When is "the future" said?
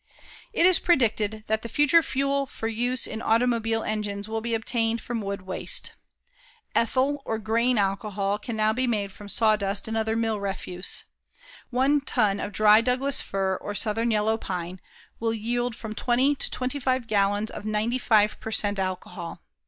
1.61-2.01